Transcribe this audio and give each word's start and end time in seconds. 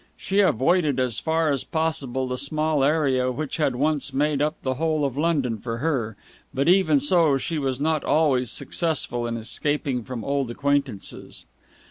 She 0.17 0.39
avoided 0.39 0.99
as 0.99 1.19
far 1.19 1.49
as 1.51 1.63
possible 1.63 2.27
the 2.27 2.35
small 2.39 2.83
area 2.83 3.31
which 3.31 3.57
had 3.57 3.75
once 3.75 4.11
made 4.15 4.41
up 4.41 4.59
the 4.63 4.73
whole 4.73 5.05
of 5.05 5.15
London 5.15 5.59
for 5.59 5.77
her, 5.77 6.17
but 6.55 6.67
even 6.67 6.99
so 6.99 7.37
she 7.37 7.59
was 7.59 7.79
not 7.79 8.03
always 8.03 8.49
successful 8.49 9.27
in 9.27 9.37
escaping 9.37 10.03
from 10.03 10.25
old 10.25 10.49
acquaintances. 10.49 11.45